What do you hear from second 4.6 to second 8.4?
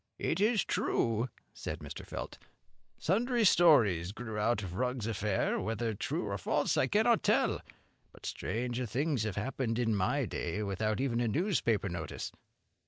of Rugg's affair, whether true or false I cannot tell; but